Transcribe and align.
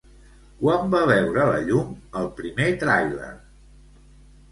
Quan 0.61 0.87
va 0.93 1.01
veure 1.11 1.43
la 1.49 1.59
llum 1.67 1.91
el 2.21 2.31
primer 2.39 2.71
tràiler? 2.85 3.29